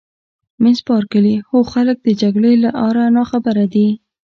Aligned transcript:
مس 0.63 0.79
بارکلي: 0.87 1.35
هو 1.49 1.59
خلک 1.73 1.97
د 2.03 2.07
جګړې 2.21 2.53
له 2.63 2.69
آره 2.87 3.03
ناخبره 3.17 3.65
دي. 3.73 3.87